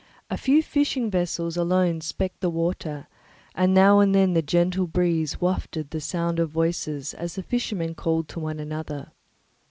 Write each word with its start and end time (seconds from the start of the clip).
A 0.31 0.35
few 0.37 0.63
fishing 0.63 1.11
vessels 1.11 1.55
alone 1.55 2.01
specked 2.01 2.39
the 2.39 2.49
water, 2.49 3.05
and 3.53 3.71
now 3.71 3.99
and 3.99 4.15
then 4.15 4.33
the 4.33 4.41
gentle 4.41 4.87
breeze 4.87 5.39
wafted 5.39 5.91
the 5.91 6.01
sound 6.01 6.39
of 6.39 6.49
voices 6.49 7.13
as 7.13 7.35
the 7.35 7.43
fishermen 7.43 7.93
called 7.93 8.27
to 8.29 8.39
one 8.39 8.59
another. 8.59 9.11